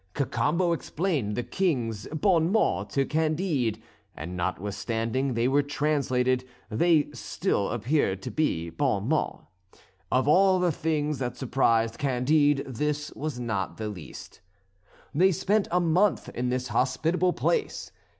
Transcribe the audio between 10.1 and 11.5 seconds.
Of all the things that